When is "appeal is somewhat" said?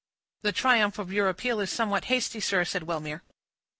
1.29-2.05